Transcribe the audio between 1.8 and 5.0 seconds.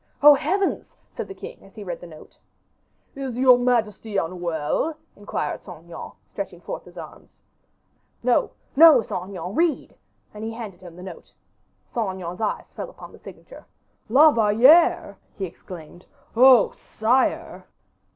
read the note. "Is your majesty unwell?"